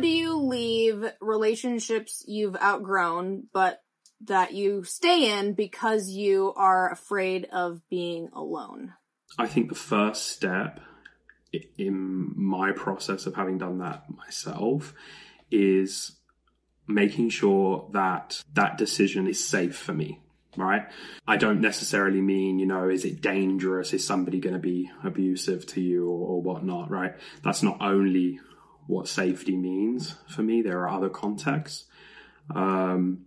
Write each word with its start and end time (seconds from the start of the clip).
Do 0.00 0.08
you 0.08 0.36
leave 0.36 1.04
relationships 1.20 2.24
you've 2.26 2.56
outgrown, 2.56 3.44
but 3.52 3.82
that 4.22 4.52
you 4.52 4.84
stay 4.84 5.38
in 5.38 5.54
because 5.54 6.08
you 6.10 6.52
are 6.56 6.90
afraid 6.90 7.46
of 7.52 7.80
being 7.88 8.28
alone? 8.32 8.94
I 9.38 9.46
think 9.46 9.68
the 9.68 9.74
first 9.74 10.28
step 10.28 10.80
in 11.78 12.32
my 12.36 12.72
process 12.72 13.26
of 13.26 13.34
having 13.34 13.58
done 13.58 13.78
that 13.78 14.04
myself 14.08 14.92
is 15.50 16.12
making 16.86 17.30
sure 17.30 17.88
that 17.92 18.42
that 18.52 18.78
decision 18.78 19.26
is 19.26 19.44
safe 19.44 19.76
for 19.76 19.92
me 19.92 20.20
right? 20.56 20.88
I 21.26 21.36
don't 21.36 21.60
necessarily 21.60 22.20
mean 22.20 22.58
you 22.58 22.66
know 22.66 22.88
is 22.88 23.04
it 23.04 23.20
dangerous? 23.20 23.92
Is 23.92 24.04
somebody 24.04 24.40
going 24.40 24.54
to 24.54 24.60
be 24.60 24.90
abusive 25.04 25.66
to 25.68 25.80
you 25.80 26.08
or, 26.08 26.28
or 26.28 26.42
whatnot 26.42 26.90
right? 26.90 27.14
That's 27.42 27.62
not 27.62 27.78
only 27.80 28.40
what 28.90 29.08
safety 29.08 29.56
means 29.56 30.16
for 30.28 30.42
me. 30.42 30.62
There 30.62 30.80
are 30.80 30.88
other 30.88 31.08
contexts. 31.08 31.84
Um, 32.54 33.26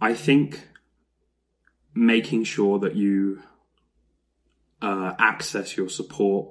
I 0.00 0.14
think 0.14 0.68
making 1.94 2.44
sure 2.44 2.78
that 2.78 2.94
you 2.94 3.42
uh, 4.80 5.14
access 5.18 5.76
your 5.76 5.88
support 5.88 6.48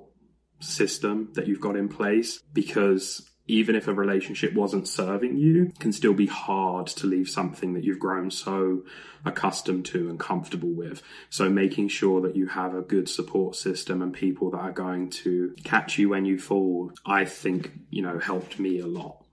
system 0.59 1.31
that 1.36 1.48
you've 1.48 1.61
got 1.61 1.78
in 1.78 1.88
place 1.88 2.39
because 2.53 3.28
even 3.50 3.75
if 3.75 3.88
a 3.88 3.94
relationship 3.94 4.53
wasn't 4.53 4.88
serving 4.88 5.36
you, 5.36 5.73
can 5.80 5.92
still 5.92 6.14
be 6.14 6.28
hard 6.28 6.86
to 6.86 7.08
leave 7.08 7.28
something 7.28 7.73
that 7.73 7.83
you've 7.83 8.00
grown 8.00 8.30
so 8.30 8.83
accustomed 9.25 9.86
to 9.88 10.08
and 10.08 10.19
comfortable 10.19 10.69
with. 10.69 11.02
So 11.31 11.50
making 11.50 11.88
sure 11.88 12.22
that 12.22 12.36
you 12.36 12.47
have 12.47 12.75
a 12.75 12.81
good 12.81 13.09
support 13.09 13.55
system 13.55 14.03
and 14.03 14.14
people 14.14 14.52
that 14.52 14.59
are 14.59 14.72
going 14.72 15.09
to 15.09 15.55
catch 15.64 15.97
you 15.97 16.09
when 16.09 16.25
you 16.25 16.38
fall, 16.38 16.92
I 17.08 17.25
think, 17.25 17.71
you 17.89 18.04
know, 18.04 18.20
helped 18.20 18.60
me 18.60 18.80
a 18.80 18.87
lot. 18.87 19.26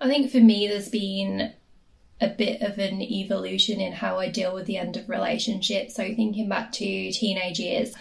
I 0.00 0.06
think 0.06 0.30
for 0.30 0.38
me, 0.38 0.68
there's 0.68 0.88
been 0.88 1.52
a 2.20 2.28
bit 2.28 2.62
of 2.62 2.78
an 2.78 3.02
evolution 3.02 3.80
in 3.80 3.92
how 3.92 4.20
I 4.20 4.28
deal 4.28 4.54
with 4.54 4.66
the 4.66 4.76
end 4.76 4.96
of 4.96 5.08
relationships. 5.08 5.96
So 5.96 6.04
thinking 6.04 6.48
back 6.48 6.70
to 6.72 6.84
teenage 6.84 7.58
years, 7.58 7.94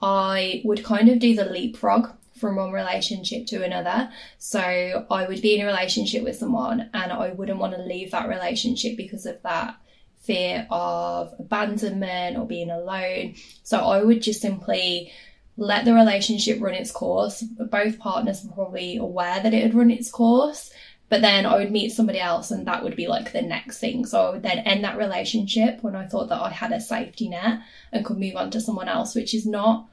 I 0.00 0.62
would 0.64 0.84
kind 0.84 1.08
of 1.08 1.18
do 1.18 1.34
the 1.34 1.46
leapfrog 1.46 2.10
from 2.38 2.56
one 2.56 2.72
relationship 2.72 3.46
to 3.46 3.64
another. 3.64 4.10
So 4.38 5.06
I 5.10 5.26
would 5.26 5.42
be 5.42 5.54
in 5.58 5.62
a 5.62 5.66
relationship 5.66 6.22
with 6.22 6.36
someone 6.36 6.90
and 6.94 7.12
I 7.12 7.30
wouldn't 7.30 7.58
want 7.58 7.74
to 7.74 7.82
leave 7.82 8.12
that 8.12 8.28
relationship 8.28 8.96
because 8.96 9.26
of 9.26 9.42
that 9.42 9.76
fear 10.22 10.66
of 10.70 11.34
abandonment 11.38 12.36
or 12.36 12.46
being 12.46 12.70
alone. 12.70 13.34
So 13.62 13.78
I 13.78 14.02
would 14.02 14.22
just 14.22 14.40
simply 14.40 15.12
let 15.56 15.84
the 15.84 15.94
relationship 15.94 16.60
run 16.60 16.74
its 16.74 16.92
course. 16.92 17.42
Both 17.42 17.98
partners 17.98 18.44
were 18.44 18.54
probably 18.54 18.96
aware 18.96 19.40
that 19.42 19.54
it 19.54 19.62
had 19.62 19.74
run 19.74 19.90
its 19.90 20.10
course. 20.10 20.70
But 21.08 21.22
then 21.22 21.46
I 21.46 21.56
would 21.56 21.72
meet 21.72 21.92
somebody 21.92 22.20
else 22.20 22.50
and 22.50 22.66
that 22.66 22.84
would 22.84 22.94
be 22.94 23.06
like 23.06 23.32
the 23.32 23.40
next 23.40 23.78
thing. 23.78 24.04
So 24.04 24.20
I 24.20 24.30
would 24.30 24.42
then 24.42 24.58
end 24.58 24.84
that 24.84 24.98
relationship 24.98 25.82
when 25.82 25.96
I 25.96 26.06
thought 26.06 26.28
that 26.28 26.42
I 26.42 26.50
had 26.50 26.72
a 26.72 26.80
safety 26.80 27.30
net 27.30 27.60
and 27.92 28.04
could 28.04 28.18
move 28.18 28.36
on 28.36 28.50
to 28.50 28.60
someone 28.60 28.88
else, 28.88 29.14
which 29.14 29.34
is 29.34 29.46
not, 29.46 29.88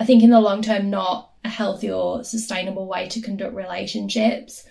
I 0.00 0.04
think 0.04 0.24
in 0.24 0.30
the 0.30 0.40
long 0.40 0.62
term, 0.62 0.90
not 0.90 1.30
a 1.46 1.48
healthy 1.48 1.90
or 1.90 2.22
sustainable 2.24 2.86
way 2.86 3.08
to 3.08 3.20
conduct 3.20 3.54
relationships. 3.54 4.64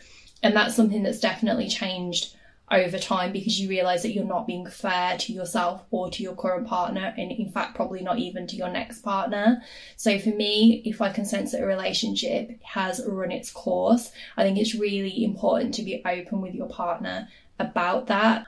And 0.44 0.56
that's 0.56 0.75
something 0.75 1.02
that's 1.02 1.19
definitely 1.19 1.68
changed 1.69 2.36
over 2.72 2.97
time 2.97 3.31
because 3.31 3.59
you 3.59 3.69
realize 3.69 4.02
that 4.02 4.13
you're 4.13 4.25
not 4.25 4.47
being 4.47 4.66
fair 4.66 5.18
to 5.18 5.34
yourself 5.34 5.84
or 5.91 6.09
to 6.09 6.24
your 6.24 6.36
current 6.36 6.68
partner, 6.68 7.13
and 7.18 7.31
in 7.31 7.52
fact, 7.52 7.75
probably 7.75 8.02
not 8.02 8.18
even 8.18 8.47
to 8.47 8.56
your 8.56 8.69
next 8.69 9.02
partner. 9.02 9.62
So, 9.97 10.18
for 10.19 10.30
me, 10.30 10.81
if 10.84 11.02
I 11.02 11.12
can 11.12 11.25
sense 11.25 11.52
that 11.52 11.62
a 11.62 11.66
relationship 11.66 12.59
has 12.63 13.02
run 13.07 13.31
its 13.31 13.52
course, 13.52 14.12
I 14.36 14.44
think 14.44 14.57
it's 14.57 14.75
really 14.75 15.24
important 15.24 15.75
to 15.75 15.84
be 15.84 16.02
open 16.06 16.42
with 16.42 16.56
your 16.56 16.68
partner 16.68 17.28
about 17.59 18.07
that. 18.07 18.46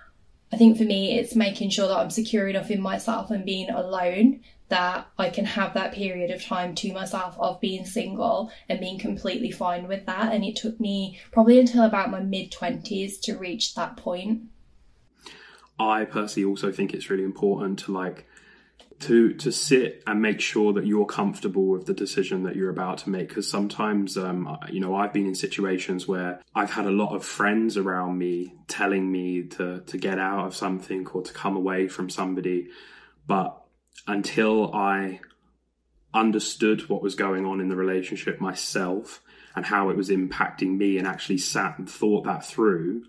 I 0.52 0.58
think 0.58 0.78
for 0.78 0.84
me, 0.84 1.20
it's 1.20 1.36
making 1.36 1.70
sure 1.70 1.88
that 1.88 1.98
I'm 1.98 2.10
secure 2.10 2.48
enough 2.48 2.72
in 2.72 2.82
myself 2.82 3.30
and 3.32 3.46
being 3.46 3.70
alone 3.70 4.42
that 4.70 5.08
I 5.18 5.30
can 5.30 5.46
have 5.46 5.74
that 5.74 5.94
period 5.94 6.30
of 6.32 6.44
time 6.44 6.76
to 6.76 6.94
myself 6.94 7.36
of 7.40 7.62
being 7.62 7.86
single 7.86 8.52
and 8.68 8.80
being 8.80 9.00
completely 9.00 9.52
fine 9.52 9.88
with 9.88 10.06
that. 10.06 10.34
And 10.34 10.44
it 10.44 10.56
took 10.56 10.80
me 10.80 11.20
probably 11.32 11.60
until 11.60 11.84
about 11.84 12.12
my 12.12 12.20
mid 12.20 12.52
20s 12.52 13.20
to 13.22 13.38
reach 13.38 13.76
that 13.76 13.98
point. 13.98 14.44
I 15.80 16.06
personally 16.06 16.50
also 16.50 16.72
think 16.72 16.94
it's 16.94 17.10
really 17.10 17.24
important 17.24 17.80
to 17.80 17.92
like 17.92 18.28
to 19.00 19.34
to 19.36 19.52
sit 19.52 20.04
and 20.08 20.22
make 20.22 20.42
sure 20.42 20.74
that 20.74 20.88
you're 20.88 21.06
comfortable 21.06 21.68
with 21.68 21.86
the 21.86 21.94
decision 21.94 22.44
that 22.44 22.56
you're 22.56 22.72
about 22.72 22.98
to 23.00 23.10
make 23.12 23.30
because 23.30 23.50
sometimes 23.50 24.18
um, 24.18 24.58
you 24.72 24.80
know 24.80 24.96
I've 24.96 25.14
been 25.14 25.28
in 25.28 25.36
situations 25.36 26.08
where 26.08 26.42
I've 26.56 26.72
had 26.72 26.86
a 26.86 26.92
lot 26.92 27.16
of 27.16 27.24
friends 27.24 27.78
around 27.78 28.18
me 28.18 28.56
telling 28.68 29.12
me 29.12 29.44
to 29.44 29.82
to 29.82 29.98
get 29.98 30.18
out 30.18 30.48
of 30.48 30.56
something 30.56 31.06
or 31.08 31.22
to 31.22 31.32
come 31.32 31.56
away 31.56 31.88
from 31.88 32.10
somebody 32.10 32.70
but 33.28 33.62
until 34.06 34.74
I 34.74 35.22
understood 36.14 36.90
what 36.90 37.02
was 37.02 37.16
going 37.16 37.46
on 37.46 37.60
in 37.62 37.70
the 37.70 37.76
relationship 37.76 38.40
myself 38.40 39.22
and 39.56 39.66
how 39.66 39.90
it 39.90 39.98
was 39.98 40.10
impacting 40.10 40.78
me 40.78 40.98
and 40.98 41.08
actually 41.08 41.38
sat 41.38 41.78
and 41.78 41.90
thought 41.90 42.26
that 42.26 42.46
through, 42.46 43.04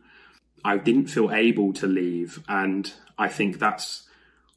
I 0.65 0.79
didn't 0.79 1.09
feel 1.09 1.31
able 1.31 1.73
to 1.75 1.87
leave. 1.87 2.43
And 2.49 2.93
I 3.19 3.29
think 3.29 3.59
that's 3.59 4.09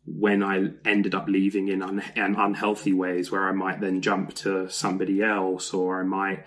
when 0.06 0.42
I 0.42 0.72
ended 0.86 1.14
up 1.14 1.28
leaving 1.28 1.68
in, 1.68 1.82
un- 1.82 2.04
in 2.16 2.36
unhealthy 2.36 2.94
ways 2.94 3.32
where 3.32 3.48
I 3.48 3.52
might 3.52 3.82
then 3.82 4.02
jump 4.02 4.34
to 4.36 4.70
somebody 4.70 5.22
else 5.22 5.74
or 5.74 6.02
I 6.02 6.04
might 6.04 6.46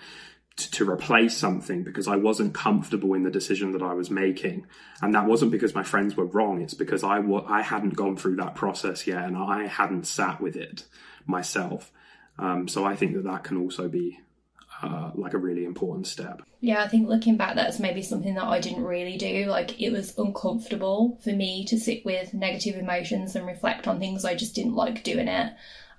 to 0.57 0.89
replace 0.89 1.37
something 1.37 1.83
because 1.83 2.07
I 2.07 2.17
wasn't 2.17 2.55
comfortable 2.55 3.15
in 3.15 3.25
the 3.25 3.31
decision 3.31 3.73
that 3.73 3.83
I 3.83 3.95
was 3.95 4.11
making. 4.11 4.67
And 5.03 5.15
that 5.15 5.27
wasn't 5.27 5.51
because 5.51 5.75
my 5.75 5.83
friends 5.83 6.17
were 6.17 6.27
wrong. 6.27 6.63
It's 6.63 6.75
because 6.75 7.03
I 7.03 7.17
w- 7.17 7.45
I 7.47 7.63
hadn't 7.63 7.97
gone 7.97 8.17
through 8.17 8.37
that 8.37 8.55
process 8.55 9.07
yet 9.07 9.25
and 9.25 9.37
I 9.37 9.67
hadn't 9.67 10.07
sat 10.07 10.41
with 10.41 10.57
it 10.57 10.85
myself. 11.27 11.91
Um, 12.39 12.69
so 12.69 12.85
I 12.85 12.95
think 12.95 13.15
that 13.15 13.25
that 13.25 13.45
can 13.45 13.57
also 13.57 13.89
be 13.89 14.21
uh, 14.83 15.11
like 15.15 15.35
a 15.35 15.39
really 15.39 15.65
important 15.65 16.07
step. 16.07 16.43
Yeah, 16.61 16.83
I 16.83 16.89
think 16.89 17.09
looking 17.09 17.37
back, 17.37 17.57
that's 17.57 17.79
maybe 17.79 18.03
something 18.03 18.35
that 18.35 18.45
I 18.45 18.61
didn't 18.61 18.85
really 18.85 19.17
do. 19.17 19.47
Like, 19.47 19.81
it 19.81 19.91
was 19.91 20.17
uncomfortable 20.19 21.19
for 21.23 21.31
me 21.31 21.65
to 21.67 21.79
sit 21.79 22.05
with 22.05 22.35
negative 22.35 22.77
emotions 22.77 23.37
and 23.37 23.47
reflect 23.47 23.87
on 23.87 23.99
things. 23.99 24.25
I 24.25 24.35
just 24.35 24.55
didn't 24.55 24.75
like 24.75 25.05
doing 25.05 25.29
it. 25.29 25.53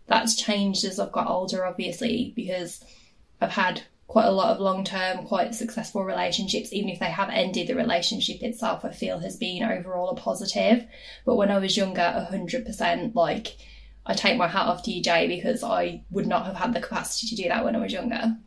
That's 0.08 0.36
changed 0.36 0.86
as 0.86 1.00
I've 1.00 1.12
got 1.12 1.28
older, 1.28 1.66
obviously, 1.66 2.34
because 2.36 2.84
I've 3.42 3.52
had 3.52 3.84
quite 4.16 4.28
a 4.28 4.32
lot 4.32 4.56
of 4.56 4.62
long 4.62 4.86
term, 4.86 5.26
quite 5.26 5.54
successful 5.54 6.06
relationships, 6.06 6.72
even 6.72 6.90
if 6.90 7.00
they 7.00 7.12
have 7.12 7.30
ended, 7.30 7.68
the 7.68 7.76
relationship 7.76 8.42
itself 8.44 8.86
I 8.86 8.92
feel 8.92 9.20
has 9.20 9.36
been 9.36 9.62
overall 9.62 10.12
a 10.12 10.16
positive. 10.16 10.86
But 11.26 11.36
when 11.36 11.52
I 11.52 11.58
was 11.58 11.76
younger, 11.76 12.26
100% 12.32 13.14
like 13.14 13.58
I 14.06 14.14
take 14.14 14.38
my 14.38 14.48
hat 14.48 14.68
off 14.68 14.84
to 14.84 14.92
you, 14.92 15.04
Jay, 15.04 15.28
because 15.28 15.66
I 15.66 16.06
would 16.12 16.28
not 16.28 16.46
have 16.46 16.56
had 16.56 16.74
the 16.74 16.80
capacity 16.80 17.28
to 17.28 17.44
do 17.44 17.50
that 17.50 17.66
when 17.66 17.76
I 17.76 17.80
was 17.80 17.92
younger. 17.92 18.38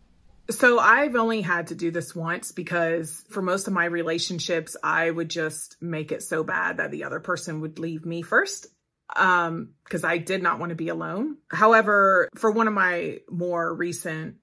So 0.49 0.79
I've 0.79 1.17
only 1.17 1.43
had 1.43 1.67
to 1.67 1.75
do 1.75 1.91
this 1.91 2.17
once 2.17 2.51
because 2.51 3.23
for 3.29 3.43
most 3.43 3.67
of 3.67 3.75
my 3.75 3.85
relationships, 3.85 4.75
I 4.83 5.11
would 5.11 5.29
just 5.29 5.77
make 5.83 6.13
it 6.13 6.23
so 6.23 6.45
bad 6.45 6.79
that 6.79 6.91
the 6.91 7.05
other 7.05 7.21
person 7.21 7.61
would 7.61 7.79
leave 7.79 8.07
me 8.07 8.23
first. 8.23 8.69
Um, 9.15 9.75
because 9.85 10.03
I 10.05 10.17
did 10.17 10.43
not 10.43 10.61
want 10.61 10.71
to 10.71 10.77
be 10.77 10.89
alone. 10.89 11.37
However, 11.51 12.31
for 12.37 12.51
one 12.51 12.69
of 12.69 12.75
my 12.75 13.19
more 13.31 13.75
recent 13.75 14.37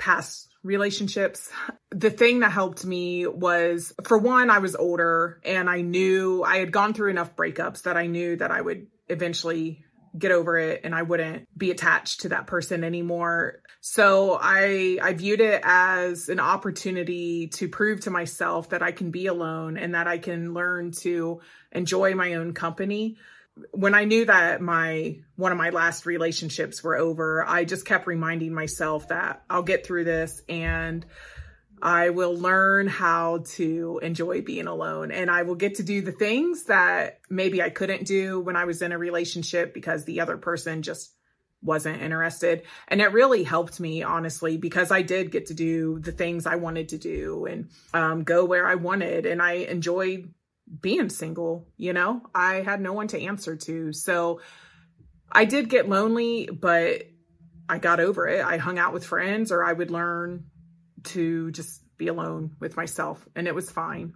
past 0.00 0.48
relationships, 0.62 1.48
the 1.90 2.10
thing 2.10 2.40
that 2.40 2.50
helped 2.50 2.84
me 2.84 3.26
was 3.26 3.92
for 4.04 4.18
one, 4.18 4.50
I 4.50 4.58
was 4.58 4.74
older 4.74 5.40
and 5.44 5.70
I 5.70 5.82
knew 5.82 6.42
I 6.42 6.56
had 6.56 6.72
gone 6.72 6.92
through 6.92 7.10
enough 7.10 7.36
breakups 7.36 7.82
that 7.82 7.96
I 7.96 8.06
knew 8.06 8.36
that 8.36 8.50
I 8.50 8.60
would 8.60 8.88
eventually 9.08 9.84
get 10.18 10.32
over 10.32 10.58
it 10.58 10.80
and 10.82 10.94
I 10.94 11.02
wouldn't 11.02 11.46
be 11.56 11.70
attached 11.70 12.22
to 12.22 12.30
that 12.30 12.46
person 12.46 12.82
anymore. 12.82 13.62
So 13.80 14.38
I 14.40 14.98
I 15.00 15.12
viewed 15.12 15.40
it 15.40 15.62
as 15.64 16.28
an 16.28 16.40
opportunity 16.40 17.48
to 17.54 17.68
prove 17.68 18.00
to 18.00 18.10
myself 18.10 18.70
that 18.70 18.82
I 18.82 18.92
can 18.92 19.10
be 19.10 19.26
alone 19.26 19.76
and 19.76 19.94
that 19.94 20.08
I 20.08 20.18
can 20.18 20.52
learn 20.52 20.90
to 21.02 21.40
enjoy 21.72 22.14
my 22.14 22.34
own 22.34 22.54
company. 22.54 23.18
When 23.72 23.94
I 23.94 24.04
knew 24.04 24.24
that 24.26 24.60
my 24.60 25.18
one 25.36 25.52
of 25.52 25.58
my 25.58 25.70
last 25.70 26.06
relationships 26.06 26.82
were 26.82 26.96
over, 26.96 27.44
I 27.46 27.64
just 27.64 27.86
kept 27.86 28.06
reminding 28.06 28.52
myself 28.52 29.08
that 29.08 29.42
I'll 29.48 29.62
get 29.62 29.86
through 29.86 30.04
this 30.04 30.42
and 30.48 31.04
I 31.82 32.10
will 32.10 32.36
learn 32.36 32.88
how 32.88 33.44
to 33.52 34.00
enjoy 34.02 34.42
being 34.42 34.66
alone 34.66 35.10
and 35.10 35.30
I 35.30 35.42
will 35.42 35.54
get 35.54 35.76
to 35.76 35.82
do 35.82 36.02
the 36.02 36.12
things 36.12 36.64
that 36.64 37.20
maybe 37.30 37.62
I 37.62 37.70
couldn't 37.70 38.06
do 38.06 38.40
when 38.40 38.56
I 38.56 38.66
was 38.66 38.82
in 38.82 38.92
a 38.92 38.98
relationship 38.98 39.72
because 39.72 40.04
the 40.04 40.20
other 40.20 40.36
person 40.36 40.82
just 40.82 41.14
wasn't 41.62 42.02
interested. 42.02 42.62
And 42.88 43.00
it 43.00 43.12
really 43.12 43.44
helped 43.44 43.80
me, 43.80 44.02
honestly, 44.02 44.56
because 44.56 44.90
I 44.90 45.02
did 45.02 45.30
get 45.30 45.46
to 45.46 45.54
do 45.54 45.98
the 45.98 46.12
things 46.12 46.46
I 46.46 46.56
wanted 46.56 46.90
to 46.90 46.98
do 46.98 47.46
and 47.46 47.68
um, 47.92 48.24
go 48.24 48.44
where 48.44 48.66
I 48.66 48.76
wanted. 48.76 49.26
And 49.26 49.42
I 49.42 49.52
enjoyed 49.52 50.32
being 50.80 51.08
single, 51.08 51.66
you 51.76 51.92
know, 51.92 52.22
I 52.34 52.56
had 52.56 52.80
no 52.80 52.92
one 52.92 53.08
to 53.08 53.20
answer 53.20 53.56
to. 53.56 53.92
So 53.92 54.40
I 55.30 55.44
did 55.44 55.68
get 55.68 55.88
lonely, 55.88 56.46
but 56.46 57.02
I 57.68 57.78
got 57.78 58.00
over 58.00 58.28
it. 58.28 58.44
I 58.44 58.58
hung 58.58 58.78
out 58.78 58.92
with 58.92 59.04
friends 59.04 59.52
or 59.52 59.64
I 59.64 59.72
would 59.72 59.90
learn 59.90 60.46
to 61.04 61.50
just 61.50 61.82
be 61.96 62.08
alone 62.08 62.56
with 62.60 62.76
myself 62.76 63.26
and 63.34 63.46
it 63.46 63.54
was 63.54 63.70
fine. 63.70 64.14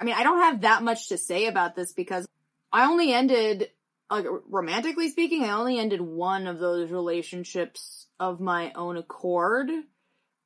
I 0.00 0.04
mean, 0.04 0.14
I 0.14 0.22
don't 0.22 0.40
have 0.40 0.60
that 0.62 0.82
much 0.82 1.08
to 1.08 1.18
say 1.18 1.46
about 1.46 1.74
this 1.74 1.92
because 1.92 2.26
I 2.72 2.86
only 2.86 3.12
ended, 3.12 3.70
like, 4.10 4.26
romantically 4.48 5.08
speaking, 5.08 5.44
I 5.44 5.50
only 5.50 5.78
ended 5.78 6.00
one 6.00 6.46
of 6.46 6.58
those 6.58 6.90
relationships 6.90 8.06
of 8.20 8.40
my 8.40 8.72
own 8.72 8.96
accord. 8.96 9.70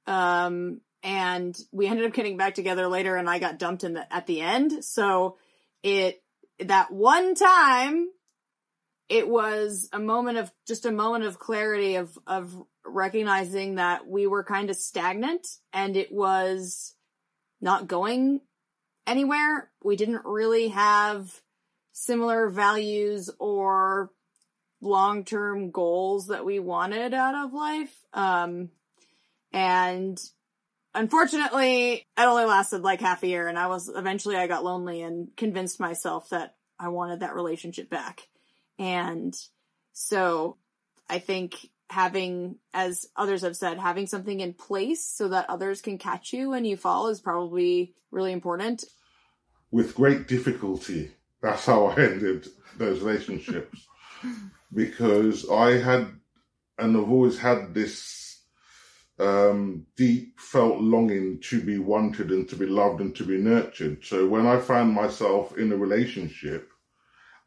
Um, 0.07 0.81
and 1.03 1.59
we 1.73 1.87
ended 1.87 2.07
up 2.07 2.13
getting 2.13 2.37
back 2.37 2.55
together 2.55 2.87
later 2.87 3.17
and 3.17 3.29
I 3.29 3.39
got 3.39 3.59
dumped 3.59 3.85
in 3.85 3.95
the, 3.95 4.13
at 4.13 4.27
the 4.27 4.41
end. 4.41 4.85
So 4.85 5.37
it, 5.83 6.23
that 6.61 6.93
one 6.93 7.35
time, 7.35 8.09
it 9.09 9.29
was 9.29 9.89
a 9.93 9.99
moment 9.99 10.39
of, 10.39 10.53
just 10.67 10.87
a 10.87 10.93
moment 10.93 11.25
of 11.25 11.39
clarity 11.39 11.97
of, 11.97 12.17
of 12.27 12.55
recognizing 12.87 13.75
that 13.75 14.07
we 14.07 14.27
were 14.27 14.45
kind 14.45 14.71
of 14.71 14.77
stagnant 14.77 15.47
and 15.73 15.97
it 15.97 16.13
was 16.13 16.95
not 17.61 17.89
going 17.89 18.41
anywhere. 19.07 19.71
We 19.83 19.97
didn't 19.97 20.25
really 20.25 20.69
have 20.69 21.43
similar 21.93 22.49
values 22.49 23.29
or 23.39 24.11
long-term 24.81 25.71
goals 25.71 26.29
that 26.29 26.45
we 26.45 26.59
wanted 26.59 27.15
out 27.15 27.35
of 27.35 27.53
life. 27.53 27.95
Um, 28.13 28.71
and 29.53 30.19
unfortunately, 30.95 31.93
it 31.95 32.07
only 32.17 32.45
lasted 32.45 32.83
like 32.83 33.01
half 33.01 33.23
a 33.23 33.29
year 33.29 33.49
and 33.49 33.59
I 33.59 33.67
was, 33.67 33.89
eventually 33.89 34.37
I 34.37 34.47
got 34.47 34.65
lonely 34.65 35.03
and 35.03 35.29
convinced 35.37 35.81
myself 35.81 36.31
that 36.31 36.57
I 36.79 36.89
wanted 36.89 37.21
that 37.21 37.35
relationship 37.35 37.89
back. 37.89 38.29
And 38.79 39.35
so 39.93 40.57
I 41.09 41.19
think 41.19 41.71
having, 41.91 42.57
as 42.73 43.07
others 43.17 43.43
have 43.43 43.57
said, 43.57 43.79
having 43.79 44.07
something 44.07 44.41
in 44.41 44.55
place 44.55 45.05
so 45.05 45.29
that 45.29 45.49
others 45.49 45.83
can 45.83 45.99
catch 45.99 46.33
you 46.33 46.51
when 46.51 46.65
you 46.65 46.77
fall 46.77 47.09
is 47.09 47.21
probably 47.21 47.95
really 48.11 48.33
important. 48.33 48.85
With 49.71 49.95
great 49.95 50.27
difficulty, 50.27 51.13
that's 51.41 51.67
how 51.67 51.87
I 51.87 51.95
ended 51.99 52.49
those 52.79 53.01
relationships 53.01 53.87
because 54.75 55.49
I 55.49 55.79
had, 55.79 56.09
and 56.79 56.97
I've 56.97 57.11
always 57.11 57.39
had 57.39 57.75
this 57.75 58.22
um, 59.19 59.87
deep 59.97 60.39
felt 60.41 60.81
longing 60.81 61.41
to 61.41 61.61
be 61.61 61.79
wanted 61.79 62.31
and 62.31 62.49
to 62.49 62.57
be 62.57 62.67
loved 62.67 63.01
and 63.01 63.15
to 63.17 63.25
be 63.25 63.39
nurtured. 63.39 64.05
So 64.05 64.27
when 64.27 64.47
I 64.47 64.59
found 64.59 64.93
myself 64.93 65.57
in 65.57 65.73
a 65.73 65.77
relationship, 65.77 66.71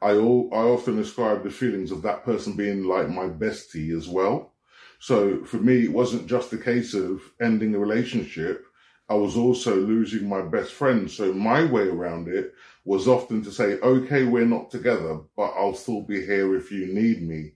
I, 0.02 0.14
all, 0.14 0.50
I 0.54 0.58
often 0.58 1.00
ascribe 1.00 1.44
the 1.44 1.50
feelings 1.50 1.92
of 1.92 2.02
that 2.04 2.24
person 2.24 2.56
being 2.56 2.84
like 2.84 3.10
my 3.10 3.28
bestie 3.28 3.96
as 3.96 4.08
well. 4.08 4.54
So 5.00 5.44
for 5.44 5.58
me, 5.58 5.86
it 5.86 5.92
wasn't 5.92 6.28
just 6.28 6.54
a 6.54 6.58
case 6.58 6.94
of 6.94 7.22
ending 7.42 7.76
a 7.76 7.80
relationship. 7.80 8.66
I 9.10 9.16
was 9.16 9.36
also 9.36 9.76
losing 9.76 10.28
my 10.28 10.42
best 10.42 10.72
friend. 10.72 11.10
So 11.10 11.34
my 11.34 11.64
way 11.64 11.88
around 11.88 12.28
it 12.28 12.54
was 12.86 13.08
often 13.08 13.44
to 13.44 13.52
say, 13.52 13.80
okay, 13.80 14.24
we're 14.24 14.46
not 14.46 14.72
together, 14.72 15.20
but 15.36 15.54
I'll 15.58 15.74
still 15.74 16.02
be 16.02 16.26
here 16.26 16.56
if 16.56 16.72
you 16.72 16.88
need 16.94 17.28
me, 17.28 17.54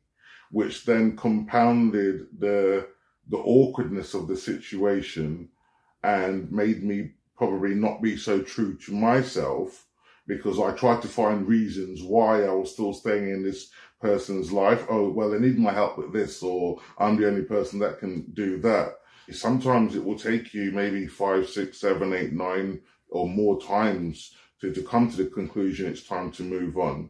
which 0.51 0.85
then 0.85 1.15
compounded 1.15 2.27
the, 2.37 2.87
the 3.29 3.37
awkwardness 3.37 4.13
of 4.13 4.27
the 4.27 4.35
situation 4.35 5.49
and 6.03 6.51
made 6.51 6.83
me 6.83 7.11
probably 7.37 7.73
not 7.73 8.01
be 8.01 8.17
so 8.17 8.41
true 8.41 8.75
to 8.75 8.93
myself 8.93 9.85
because 10.27 10.59
I 10.59 10.71
tried 10.71 11.01
to 11.01 11.07
find 11.07 11.47
reasons 11.47 12.03
why 12.03 12.43
I 12.43 12.51
was 12.51 12.71
still 12.71 12.93
staying 12.93 13.29
in 13.29 13.43
this 13.43 13.71
person's 13.99 14.51
life. 14.51 14.85
Oh, 14.89 15.09
well, 15.09 15.31
they 15.31 15.39
need 15.39 15.57
my 15.57 15.73
help 15.73 15.97
with 15.97 16.13
this, 16.13 16.43
or 16.43 16.79
I'm 16.97 17.17
the 17.17 17.27
only 17.27 17.43
person 17.43 17.79
that 17.79 17.99
can 17.99 18.31
do 18.33 18.57
that. 18.59 18.99
Sometimes 19.31 19.95
it 19.95 20.03
will 20.03 20.17
take 20.17 20.53
you 20.53 20.71
maybe 20.71 21.07
five, 21.07 21.49
six, 21.49 21.79
seven, 21.79 22.13
eight, 22.13 22.33
nine, 22.33 22.81
or 23.09 23.27
more 23.27 23.59
times 23.61 24.35
to, 24.61 24.71
to 24.73 24.83
come 24.83 25.09
to 25.09 25.17
the 25.17 25.29
conclusion 25.29 25.87
it's 25.87 26.03
time 26.03 26.31
to 26.33 26.43
move 26.43 26.77
on. 26.77 27.09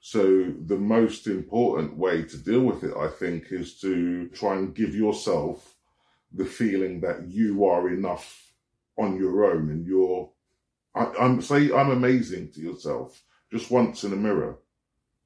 So 0.00 0.52
the 0.66 0.76
most 0.76 1.26
important 1.26 1.96
way 1.96 2.22
to 2.22 2.36
deal 2.36 2.60
with 2.60 2.84
it, 2.84 2.94
I 2.96 3.08
think, 3.08 3.50
is 3.50 3.80
to 3.80 4.28
try 4.28 4.56
and 4.56 4.74
give 4.74 4.94
yourself 4.94 5.74
the 6.32 6.44
feeling 6.44 7.00
that 7.00 7.28
you 7.28 7.64
are 7.64 7.88
enough 7.88 8.52
on 8.96 9.16
your 9.16 9.52
own 9.52 9.70
and 9.70 9.86
you're 9.86 10.30
I, 10.94 11.12
I'm 11.20 11.40
say 11.40 11.72
I'm 11.72 11.90
amazing 11.90 12.50
to 12.52 12.60
yourself 12.60 13.22
just 13.52 13.70
once 13.70 14.04
in 14.04 14.12
a 14.12 14.16
mirror, 14.16 14.58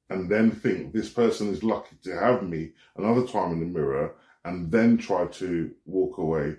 and 0.09 0.29
then 0.29 0.51
think 0.51 0.93
this 0.93 1.09
person 1.09 1.49
is 1.49 1.63
lucky 1.63 1.97
to 2.03 2.17
have 2.17 2.43
me 2.43 2.71
another 2.95 3.25
time 3.27 3.51
in 3.51 3.59
the 3.59 3.65
mirror, 3.65 4.15
and 4.45 4.71
then 4.71 4.97
try 4.97 5.25
to 5.25 5.71
walk 5.85 6.17
away. 6.17 6.55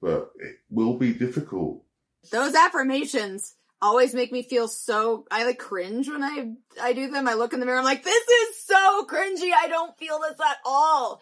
But 0.00 0.30
it 0.38 0.58
will 0.70 0.96
be 0.96 1.12
difficult. 1.12 1.84
Those 2.30 2.54
affirmations 2.54 3.54
always 3.80 4.14
make 4.14 4.32
me 4.32 4.42
feel 4.42 4.68
so 4.68 5.26
I 5.30 5.44
like 5.44 5.58
cringe 5.58 6.08
when 6.08 6.22
I 6.22 6.52
I 6.80 6.92
do 6.92 7.10
them. 7.10 7.28
I 7.28 7.34
look 7.34 7.52
in 7.52 7.60
the 7.60 7.66
mirror, 7.66 7.78
I'm 7.78 7.84
like, 7.84 8.04
this 8.04 8.28
is 8.28 8.62
so 8.62 9.06
cringy. 9.06 9.52
I 9.54 9.68
don't 9.68 9.96
feel 9.98 10.18
this 10.20 10.38
at 10.40 10.58
all. 10.64 11.20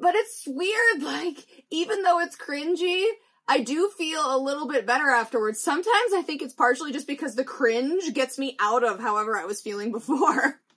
But 0.00 0.14
it's 0.16 0.42
weird, 0.46 1.02
like, 1.02 1.46
even 1.70 2.02
though 2.02 2.18
it's 2.18 2.36
cringy, 2.36 3.04
I 3.46 3.60
do 3.60 3.90
feel 3.96 4.20
a 4.24 4.38
little 4.38 4.66
bit 4.66 4.86
better 4.86 5.08
afterwards. 5.08 5.60
Sometimes 5.60 6.12
I 6.14 6.22
think 6.22 6.42
it's 6.42 6.54
partially 6.54 6.92
just 6.92 7.06
because 7.06 7.34
the 7.34 7.44
cringe 7.44 8.12
gets 8.12 8.38
me 8.38 8.56
out 8.60 8.82
of 8.82 8.98
however 8.98 9.36
I 9.36 9.44
was 9.44 9.60
feeling 9.60 9.92
before. 9.92 10.60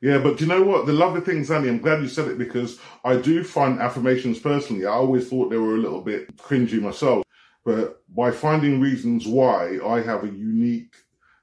Yeah, 0.00 0.18
but 0.18 0.36
do 0.38 0.44
you 0.44 0.48
know 0.48 0.62
what? 0.62 0.86
The 0.86 0.92
lovely 0.92 1.22
thing, 1.22 1.42
Xannie, 1.42 1.68
I'm 1.68 1.80
glad 1.80 2.00
you 2.00 2.08
said 2.08 2.28
it 2.28 2.38
because 2.38 2.78
I 3.04 3.16
do 3.16 3.42
find 3.42 3.80
affirmations 3.80 4.38
personally. 4.38 4.86
I 4.86 4.92
always 4.92 5.28
thought 5.28 5.50
they 5.50 5.56
were 5.56 5.74
a 5.74 5.80
little 5.80 6.02
bit 6.02 6.36
cringy 6.36 6.80
myself. 6.80 7.24
But 7.64 8.02
by 8.08 8.30
finding 8.30 8.80
reasons 8.80 9.26
why 9.26 9.78
I 9.84 10.00
have 10.00 10.24
a 10.24 10.28
unique 10.28 10.94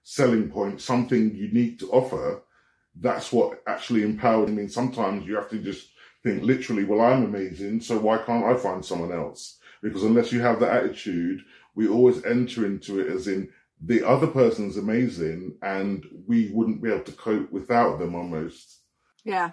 selling 0.03 0.49
point, 0.49 0.81
something 0.81 1.35
unique 1.35 1.79
to 1.79 1.91
offer, 1.91 2.43
that's 2.99 3.31
what 3.31 3.61
actually 3.67 4.03
empowered 4.03 4.49
me. 4.49 4.67
Sometimes 4.67 5.27
you 5.27 5.35
have 5.35 5.49
to 5.49 5.59
just 5.59 5.89
think 6.23 6.43
literally, 6.43 6.83
well, 6.83 7.01
I'm 7.01 7.23
amazing, 7.23 7.81
so 7.81 7.97
why 7.99 8.17
can't 8.19 8.45
I 8.45 8.55
find 8.55 8.83
someone 8.83 9.11
else? 9.11 9.59
Because 9.81 10.03
unless 10.03 10.31
you 10.31 10.41
have 10.41 10.59
that 10.59 10.83
attitude, 10.83 11.41
we 11.75 11.87
always 11.87 12.23
enter 12.23 12.65
into 12.65 12.99
it 12.99 13.07
as 13.07 13.27
in 13.27 13.49
the 13.81 14.07
other 14.07 14.27
person's 14.27 14.77
amazing 14.77 15.57
and 15.61 16.05
we 16.27 16.49
wouldn't 16.53 16.81
be 16.81 16.89
able 16.89 17.03
to 17.03 17.11
cope 17.11 17.51
without 17.51 17.99
them 17.99 18.15
almost. 18.15 18.79
Yeah. 19.23 19.51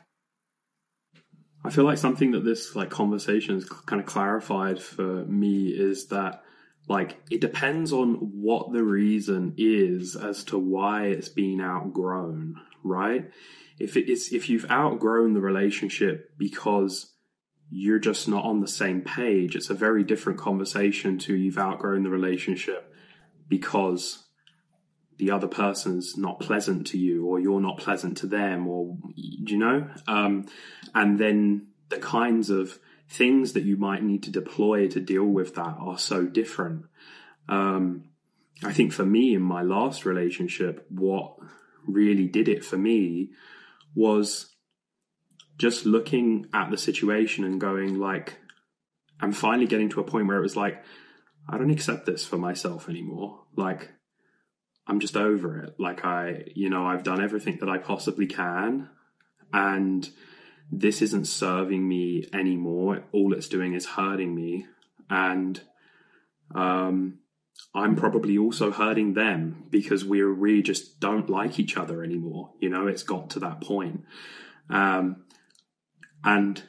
I 1.64 1.70
feel 1.70 1.84
like 1.84 1.98
something 1.98 2.32
that 2.32 2.44
this 2.44 2.74
like 2.74 2.90
conversation 2.90 3.56
has 3.56 3.68
kind 3.68 4.00
of 4.00 4.06
clarified 4.06 4.80
for 4.80 5.24
me 5.24 5.68
is 5.68 6.06
that 6.06 6.42
like 6.92 7.16
it 7.30 7.40
depends 7.40 7.90
on 7.90 8.16
what 8.16 8.70
the 8.70 8.84
reason 8.84 9.54
is 9.56 10.14
as 10.14 10.44
to 10.44 10.58
why 10.58 11.06
it's 11.06 11.30
been 11.30 11.58
outgrown, 11.58 12.60
right? 12.84 13.30
If 13.80 13.96
it 13.96 14.10
is 14.10 14.30
if 14.30 14.50
you've 14.50 14.70
outgrown 14.70 15.32
the 15.32 15.40
relationship 15.40 16.30
because 16.36 17.14
you're 17.70 17.98
just 17.98 18.28
not 18.28 18.44
on 18.44 18.60
the 18.60 18.68
same 18.68 19.00
page. 19.00 19.56
It's 19.56 19.70
a 19.70 19.74
very 19.74 20.04
different 20.04 20.38
conversation 20.38 21.16
to 21.20 21.34
you've 21.34 21.56
outgrown 21.56 22.02
the 22.02 22.10
relationship 22.10 22.94
because 23.48 24.26
the 25.16 25.30
other 25.30 25.48
person's 25.48 26.18
not 26.18 26.40
pleasant 26.40 26.86
to 26.88 26.98
you 26.98 27.24
or 27.24 27.40
you're 27.40 27.60
not 27.60 27.78
pleasant 27.78 28.18
to 28.18 28.26
them 28.26 28.68
or 28.68 28.98
you 29.14 29.56
know 29.56 29.88
um, 30.06 30.44
and 30.94 31.18
then 31.18 31.68
the 31.88 31.98
kinds 31.98 32.50
of 32.50 32.78
things 33.12 33.52
that 33.52 33.64
you 33.64 33.76
might 33.76 34.02
need 34.02 34.22
to 34.22 34.30
deploy 34.30 34.88
to 34.88 35.00
deal 35.00 35.24
with 35.24 35.54
that 35.54 35.76
are 35.78 35.98
so 35.98 36.24
different. 36.24 36.86
Um, 37.48 38.12
i 38.64 38.72
think 38.72 38.92
for 38.92 39.04
me 39.04 39.34
in 39.34 39.42
my 39.42 39.62
last 39.62 40.04
relationship 40.04 40.86
what 40.88 41.36
really 41.86 42.26
did 42.26 42.48
it 42.48 42.64
for 42.64 42.76
me 42.76 43.30
was 43.94 44.54
just 45.58 45.84
looking 45.84 46.46
at 46.54 46.70
the 46.70 46.78
situation 46.78 47.44
and 47.44 47.60
going 47.60 47.98
like 47.98 48.38
i'm 49.20 49.32
finally 49.32 49.66
getting 49.66 49.88
to 49.88 50.00
a 50.00 50.04
point 50.04 50.26
where 50.26 50.38
it 50.38 50.42
was 50.42 50.56
like 50.56 50.82
i 51.48 51.58
don't 51.58 51.70
accept 51.70 52.06
this 52.06 52.24
for 52.24 52.38
myself 52.38 52.88
anymore. 52.88 53.40
Like 53.56 53.90
i'm 54.86 55.00
just 55.00 55.16
over 55.16 55.62
it. 55.62 55.74
Like 55.78 56.04
i 56.04 56.44
you 56.54 56.70
know 56.70 56.86
i've 56.86 57.02
done 57.02 57.22
everything 57.22 57.58
that 57.60 57.68
i 57.68 57.78
possibly 57.78 58.26
can. 58.26 58.88
And 59.52 60.08
this 60.70 61.02
isn't 61.02 61.26
serving 61.26 61.86
me 61.86 62.26
anymore 62.32 63.04
all 63.12 63.32
it's 63.32 63.48
doing 63.48 63.74
is 63.74 63.86
hurting 63.86 64.34
me 64.34 64.66
and 65.10 65.62
um 66.54 67.18
I'm 67.74 67.96
probably 67.96 68.36
also 68.36 68.70
hurting 68.70 69.14
them 69.14 69.64
because 69.70 70.04
we 70.04 70.20
really 70.20 70.62
just 70.62 71.00
don't 71.00 71.30
like 71.30 71.58
each 71.58 71.76
other 71.76 72.02
anymore. 72.02 72.50
You 72.60 72.68
know, 72.68 72.86
it's 72.86 73.02
got 73.02 73.30
to 73.30 73.40
that 73.40 73.62
point. 73.62 74.04
Um, 74.68 75.24
and 76.22 76.62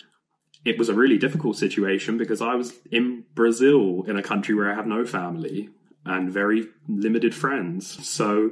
it 0.63 0.79
was 0.79 0.87
a 0.87 0.93
really 0.93 1.17
difficult 1.17 1.57
situation 1.57 2.17
because 2.17 2.41
I 2.41 2.55
was 2.55 2.73
in 2.89 3.25
Brazil 3.35 4.03
in 4.07 4.17
a 4.17 4.23
country 4.23 4.55
where 4.55 4.71
I 4.71 4.75
have 4.75 4.87
no 4.87 5.05
family 5.05 5.69
and 6.05 6.31
very 6.31 6.67
limited 6.87 7.35
friends. 7.35 8.07
So, 8.07 8.51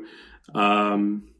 um, 0.53 1.30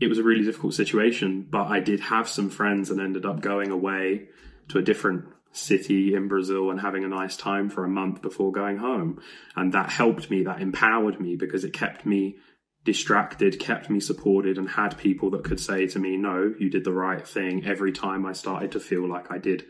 it 0.00 0.08
was 0.08 0.18
a 0.18 0.22
really 0.22 0.44
difficult 0.44 0.74
situation, 0.74 1.46
but 1.48 1.66
I 1.66 1.80
did 1.80 2.00
have 2.00 2.28
some 2.28 2.50
friends 2.50 2.90
and 2.90 3.00
ended 3.00 3.24
up 3.24 3.40
going 3.40 3.70
away 3.70 4.28
to 4.68 4.78
a 4.78 4.82
different 4.82 5.26
city 5.52 6.14
in 6.14 6.26
Brazil 6.26 6.70
and 6.70 6.80
having 6.80 7.04
a 7.04 7.08
nice 7.08 7.36
time 7.36 7.70
for 7.70 7.84
a 7.84 7.88
month 7.88 8.20
before 8.20 8.50
going 8.50 8.78
home. 8.78 9.20
And 9.54 9.72
that 9.72 9.90
helped 9.90 10.30
me, 10.30 10.44
that 10.44 10.60
empowered 10.60 11.20
me 11.20 11.36
because 11.36 11.64
it 11.64 11.72
kept 11.72 12.04
me 12.04 12.36
distracted, 12.84 13.60
kept 13.60 13.88
me 13.88 14.00
supported, 14.00 14.58
and 14.58 14.68
had 14.68 14.98
people 14.98 15.30
that 15.30 15.44
could 15.44 15.60
say 15.60 15.86
to 15.86 15.98
me, 15.98 16.16
No, 16.16 16.52
you 16.58 16.68
did 16.70 16.84
the 16.84 16.92
right 16.92 17.26
thing 17.26 17.64
every 17.64 17.92
time 17.92 18.26
I 18.26 18.32
started 18.32 18.72
to 18.72 18.80
feel 18.80 19.08
like 19.08 19.30
I 19.30 19.38
did 19.38 19.64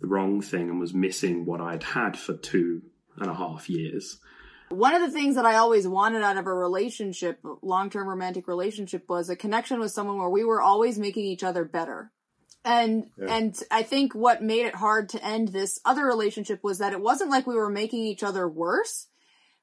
the 0.00 0.08
wrong 0.08 0.40
thing 0.40 0.68
and 0.70 0.80
was 0.80 0.94
missing 0.94 1.44
what 1.44 1.60
I'd 1.60 1.82
had 1.82 2.18
for 2.18 2.34
two 2.34 2.82
and 3.18 3.30
a 3.30 3.34
half 3.34 3.68
years. 3.68 4.18
One 4.68 4.94
of 4.94 5.00
the 5.00 5.10
things 5.10 5.36
that 5.36 5.46
I 5.46 5.56
always 5.56 5.86
wanted 5.86 6.22
out 6.22 6.38
of 6.38 6.46
a 6.46 6.52
relationship, 6.52 7.38
long 7.62 7.90
term 7.90 8.08
romantic 8.08 8.48
relationship, 8.48 9.08
was 9.08 9.30
a 9.30 9.36
connection 9.36 9.78
with 9.78 9.92
someone 9.92 10.18
where 10.18 10.28
we 10.28 10.44
were 10.44 10.60
always 10.60 10.98
making 10.98 11.24
each 11.24 11.44
other 11.44 11.64
better. 11.64 12.12
And 12.64 13.10
Yeah. 13.16 13.34
and 13.36 13.62
I 13.70 13.84
think 13.84 14.14
what 14.14 14.42
made 14.42 14.66
it 14.66 14.74
hard 14.74 15.08
to 15.10 15.24
end 15.24 15.48
this 15.48 15.78
other 15.84 16.04
relationship 16.04 16.64
was 16.64 16.78
that 16.78 16.92
it 16.92 17.00
wasn't 17.00 17.30
like 17.30 17.46
we 17.46 17.54
were 17.54 17.70
making 17.70 18.02
each 18.02 18.24
other 18.24 18.48
worse, 18.48 19.06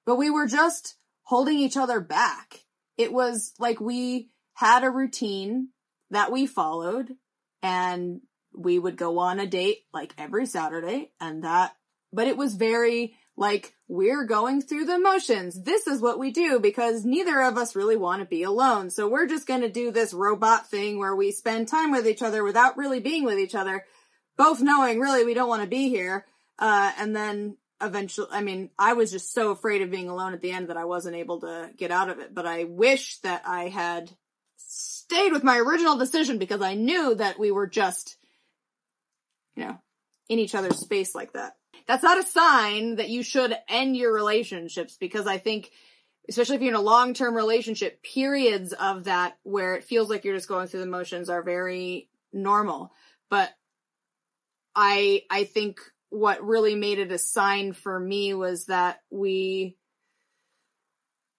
but 0.06 0.16
we 0.16 0.30
were 0.30 0.48
just 0.48 0.96
holding 1.24 1.60
each 1.60 1.76
other 1.76 2.00
back. 2.00 2.64
It 2.98 3.12
was 3.12 3.54
like 3.60 3.82
we 3.82 4.30
had 4.54 4.84
a 4.84 4.90
routine 4.90 5.70
that 6.12 6.32
we 6.32 6.46
followed 6.46 7.16
and 7.62 8.22
we 8.56 8.80
would 8.80 8.96
go 8.96 9.18
on 9.20 9.40
a 9.40 9.48
date 9.48 9.80
like 9.94 10.14
every 10.18 10.46
Saturday 10.46 11.12
and 11.20 11.44
that 11.44 11.76
but 12.14 12.28
it 12.28 12.38
was 12.38 12.54
very 12.54 13.16
like 13.36 13.74
we're 13.88 14.26
going 14.26 14.62
through 14.62 14.86
the 14.86 15.00
motions. 15.00 15.62
This 15.62 15.88
is 15.88 16.02
what 16.02 16.20
we 16.20 16.32
do 16.32 16.60
because 16.60 17.04
neither 17.04 17.42
of 17.42 17.58
us 17.58 17.76
really 17.76 17.98
want 17.98 18.22
to 18.22 18.28
be 18.28 18.44
alone. 18.44 18.90
So 18.90 19.08
we're 19.08 19.28
just 19.28 19.48
going 19.48 19.62
to 19.62 19.70
do 19.70 19.92
this 19.92 20.14
robot 20.14 20.70
thing 20.70 21.00
where 21.00 21.16
we 21.16 21.32
spend 21.32 21.68
time 21.68 21.92
with 21.92 22.08
each 22.08 22.22
other 22.22 22.44
without 22.44 22.78
really 22.78 23.00
being 23.00 23.24
with 23.24 23.40
each 23.40 23.56
other, 23.56 23.86
both 24.38 24.62
knowing 24.62 25.00
really 25.00 25.26
we 25.26 25.34
don't 25.34 25.50
want 25.50 25.64
to 25.64 25.68
be 25.68 25.90
here. 25.90 26.26
Uh, 26.60 26.92
and 27.00 27.16
then 27.16 27.58
eventually, 27.82 28.28
I 28.32 28.42
mean, 28.42 28.70
I 28.78 28.94
was 28.94 29.12
just 29.12 29.34
so 29.34 29.52
afraid 29.52 29.82
of 29.82 29.92
being 29.92 30.10
alone 30.10 30.34
at 30.34 30.42
the 30.42 30.52
end 30.52 30.70
that 30.70 30.78
I 30.78 30.86
wasn't 30.86 31.16
able 31.16 31.42
to 31.42 31.72
get 31.76 31.92
out 31.92 32.10
of 32.10 32.20
it. 32.20 32.34
But 32.36 32.46
I 32.46 32.66
wish 32.66 33.18
that 33.20 33.44
I 33.48 33.70
had 33.70 34.12
stayed 34.58 35.32
with 35.32 35.44
my 35.44 35.58
original 35.58 35.98
decision 35.98 36.38
because 36.38 36.62
I 36.62 36.76
knew 36.76 37.16
that 37.16 37.40
we 37.40 37.52
were 37.52 37.68
just, 37.68 38.16
you 39.56 39.66
know, 39.66 39.78
in 40.30 40.40
each 40.40 40.56
other's 40.56 40.80
space 40.80 41.16
like 41.16 41.34
that. 41.34 41.54
That's 41.88 42.04
not 42.04 42.18
a 42.18 42.24
sign 42.24 42.96
that 42.96 43.10
you 43.10 43.24
should 43.24 43.56
end 43.68 43.98
your 43.98 44.14
relationships 44.14 44.98
because 44.98 45.28
I 45.28 45.38
think, 45.38 45.72
especially 46.30 46.56
if 46.56 46.62
you're 46.62 46.72
in 46.72 46.76
a 46.76 46.82
long 46.82 47.14
term 47.14 47.36
relationship, 47.36 48.02
periods 48.04 48.74
of 48.74 49.06
that 49.06 49.38
where 49.44 49.76
it 49.76 49.84
feels 49.84 50.10
like 50.10 50.24
you're 50.24 50.36
just 50.36 50.48
going 50.48 50.68
through 50.68 50.82
the 50.82 50.86
motions 50.86 51.30
are 51.30 51.44
very 51.44 52.10
normal. 52.32 52.92
But 53.30 53.52
I, 54.76 55.24
I 55.30 55.44
think 55.44 55.80
what 56.10 56.44
really 56.44 56.76
made 56.76 57.00
it 57.00 57.12
a 57.12 57.18
sign 57.18 57.74
for 57.74 58.00
me 58.00 58.34
was 58.34 58.68
that 58.68 59.00
we, 59.10 59.78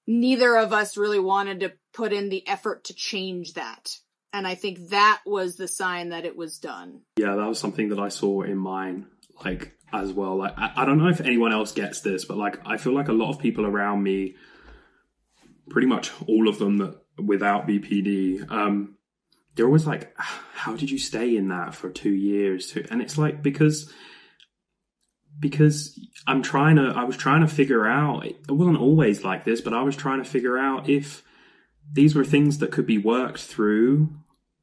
neither 0.07 0.57
of 0.57 0.73
us 0.73 0.97
really 0.97 1.21
wanted 1.21 1.61
to 1.61 1.73
put 1.93 2.13
in 2.13 2.29
the 2.29 2.47
effort 2.47 2.85
to 2.85 2.95
change 2.95 3.55
that. 3.55 3.97
And 4.33 4.49
I 4.49 4.57
think 4.57 4.89
that 4.89 5.23
was 5.25 5.55
the 5.55 5.69
sign 5.69 6.09
that 6.09 6.25
it 6.25 6.37
was 6.37 6.59
done. 6.59 7.03
Yeah, 7.17 7.37
that 7.37 7.47
was 7.47 7.61
something 7.61 7.91
that 7.91 8.01
I 8.01 8.09
saw 8.09 8.43
in 8.43 8.59
mine, 8.59 9.07
like 9.45 9.73
as 9.93 10.13
well. 10.13 10.37
Like 10.37 10.55
I, 10.57 10.73
I 10.77 10.85
don't 10.85 10.99
know 10.99 11.09
if 11.09 11.21
anyone 11.21 11.53
else 11.53 11.73
gets 11.73 12.01
this, 12.01 12.25
but 12.25 12.37
like 12.37 12.61
I 12.67 12.77
feel 12.77 12.95
like 12.95 13.09
a 13.09 13.13
lot 13.13 13.31
of 13.31 13.39
people 13.39 13.67
around 13.67 14.03
me, 14.03 14.35
pretty 15.71 15.87
much 15.87 16.11
all 16.27 16.49
of 16.49 16.59
them 16.59 16.79
that 16.79 16.97
without 17.25 17.67
BPD, 17.67 18.51
um, 18.51 18.97
they're 19.55 19.67
always 19.67 19.87
like, 19.87 20.15
"How 20.19 20.77
did 20.77 20.91
you 20.91 20.99
stay 20.99 21.37
in 21.37 21.49
that 21.49 21.75
for 21.75 21.91
two 21.91 22.13
years?" 22.13 22.77
And 22.91 23.01
it's 23.01 23.17
like 23.17 23.43
because 23.43 23.93
because 25.39 25.99
I'm 26.27 26.43
trying 26.43 26.77
to, 26.77 26.93
I 26.95 27.05
was 27.05 27.17
trying 27.17 27.41
to 27.41 27.49
figure 27.49 27.87
out. 27.87 28.25
It 28.25 28.51
wasn't 28.51 28.79
always 28.79 29.25
like 29.25 29.45
this, 29.45 29.61
but 29.61 29.75
I 29.75 29.83
was 29.83 29.97
trying 29.97 30.23
to 30.23 30.29
figure 30.29 30.59
out 30.59 30.89
if 30.89 31.23
these 31.93 32.15
were 32.15 32.25
things 32.25 32.59
that 32.59 32.71
could 32.71 32.87
be 32.87 32.99
worked 32.99 33.41
through 33.41 34.11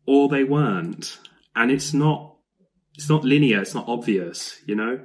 or 0.05 0.29
they 0.29 0.43
weren't. 0.43 1.19
And 1.55 1.71
it's 1.71 1.93
not 1.93 2.30
it's 3.01 3.09
not 3.09 3.23
linear 3.23 3.61
it's 3.61 3.73
not 3.73 3.87
obvious 3.87 4.59
you 4.65 4.75
know? 4.75 4.99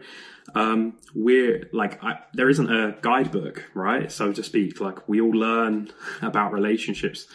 Um 0.55 0.99
we're 1.15 1.69
like 1.73 2.03
I, 2.05 2.21
there 2.35 2.49
isn't 2.49 2.71
a 2.71 2.97
guidebook 3.03 3.65
right? 3.75 4.13
So 4.13 4.33
to 4.33 4.43
speak 4.43 4.81
like 4.81 5.09
we 5.09 5.21
all 5.21 5.31
learn 5.31 5.91
about 6.23 6.53
relationships 6.53 7.27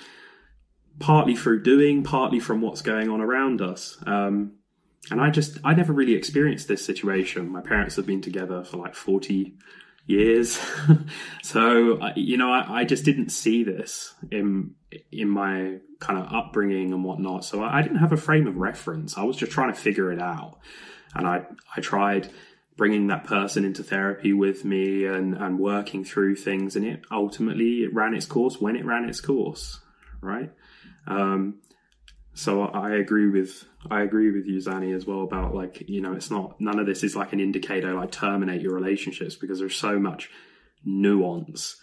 partly 1.00 1.36
through 1.36 1.64
doing 1.64 2.04
partly 2.04 2.40
from 2.40 2.62
what's 2.62 2.82
going 2.82 3.10
on 3.10 3.22
around 3.22 3.62
us. 3.62 3.98
Um 4.06 4.54
and 5.10 5.20
i 5.20 5.32
just 5.32 5.58
i 5.64 5.74
never 5.74 5.94
really 5.94 6.14
experienced 6.14 6.68
this 6.68 6.86
situation. 6.86 7.50
My 7.50 7.62
parents 7.62 7.96
have 7.96 8.06
been 8.06 8.22
together 8.22 8.64
for 8.64 8.78
like 8.78 8.96
40 8.96 9.56
years. 10.06 10.60
So 11.44 12.00
you 12.16 12.38
know 12.38 12.50
I, 12.50 12.82
I 12.82 12.84
just 12.86 13.04
didn't 13.04 13.30
see 13.30 13.66
this 13.66 14.14
in 14.32 14.76
in 15.12 15.28
my 15.28 15.80
kind 16.00 16.18
of 16.18 16.32
upbringing 16.32 16.94
and 16.94 17.04
whatnot. 17.04 17.44
So 17.44 17.62
I, 17.62 17.80
I 17.80 17.82
didn't 17.82 17.98
have 17.98 18.14
a 18.14 18.18
frame 18.18 18.48
of 18.48 18.56
reference. 18.56 19.18
I 19.18 19.24
was 19.24 19.36
just 19.36 19.52
trying 19.52 19.74
to 19.74 19.78
figure 19.78 20.14
it 20.14 20.22
out. 20.22 20.60
And 21.14 21.28
i 21.28 21.46
i 21.76 21.82
tried 21.82 22.30
bringing 22.78 23.08
that 23.08 23.26
person 23.26 23.66
into 23.66 23.84
therapy 23.84 24.32
with 24.32 24.64
me 24.64 25.06
and 25.06 25.34
and 25.36 25.60
working 25.60 26.06
through 26.06 26.38
things. 26.38 26.78
And 26.78 26.86
it 26.86 27.02
ultimately 27.12 27.84
it 27.84 27.94
ran 27.94 28.14
its 28.14 28.26
course 28.26 28.62
when 28.62 28.78
it 28.78 28.86
ran 28.86 29.10
its 29.10 29.20
course 29.20 29.82
right? 30.22 30.52
Um 31.08 31.56
so 32.34 32.64
I 32.64 32.92
agree 32.96 33.28
with 33.30 33.66
I 33.90 34.02
agree 34.02 34.32
with 34.32 34.46
you, 34.46 34.58
Xannie, 34.60 34.96
as 34.96 35.06
well 35.06 35.22
about 35.24 35.54
like 35.54 35.88
you 35.90 36.02
know 36.02 36.14
it's 36.14 36.32
not 36.32 36.60
none 36.62 36.80
of 36.80 36.86
this 36.86 37.04
is 37.04 37.16
like 37.16 37.34
an 37.34 37.40
indicator 37.40 37.94
like 37.94 38.12
terminate 38.12 38.62
your 38.62 38.74
relationships 38.74 39.36
because 39.36 39.60
there's 39.60 39.76
so 39.76 40.00
much 40.00 40.30
nuance 40.86 41.78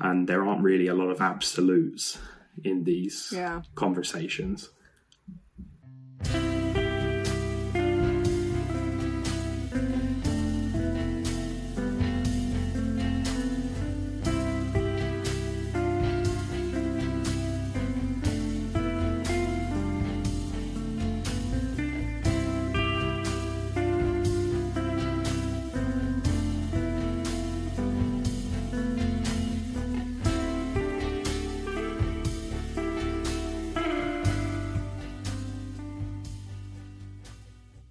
and 0.00 0.28
there 0.28 0.44
aren't 0.44 0.62
really 0.62 0.86
a 0.86 0.94
lot 0.94 1.08
of 1.10 1.20
absolutes 1.20 2.18
in 2.64 2.84
these 2.84 3.32
Yeah. 3.34 3.62
conversations. 3.74 4.70